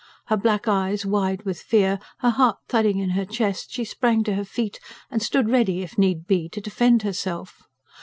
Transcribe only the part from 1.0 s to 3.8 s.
wide with fear, her heart thudding in her chest,